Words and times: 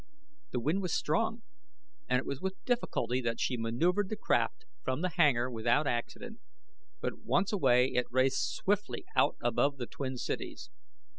The 0.49 0.59
wind 0.59 0.81
was 0.81 0.95
strong 0.95 1.43
and 2.09 2.17
it 2.17 2.25
was 2.25 2.41
with 2.41 2.65
difficulty 2.65 3.21
that 3.21 3.39
she 3.39 3.55
maneuvered 3.55 4.09
the 4.09 4.15
craft 4.15 4.65
from 4.83 5.01
the 5.01 5.09
hangar 5.09 5.47
without 5.51 5.85
accident, 5.85 6.39
but 7.01 7.19
once 7.19 7.53
away 7.53 7.85
it 7.93 8.07
raced 8.09 8.55
swiftly 8.55 9.05
out 9.15 9.35
above 9.43 9.77
the 9.77 9.85
twin 9.85 10.17
cities. 10.17 10.71